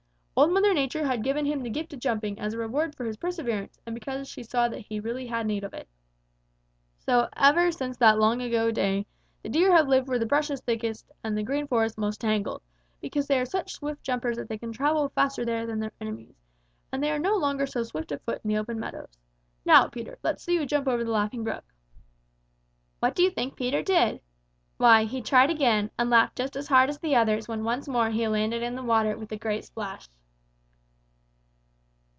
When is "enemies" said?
16.01-16.41